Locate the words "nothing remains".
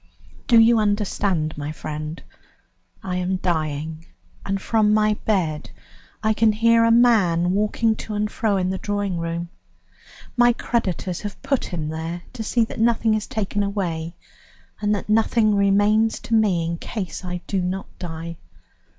15.07-16.19